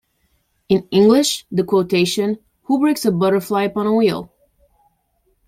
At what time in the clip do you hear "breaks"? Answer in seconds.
2.79-3.05